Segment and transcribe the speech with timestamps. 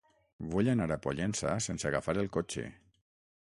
[0.53, 2.67] Vull anar a Pollença sense agafar el cotxe.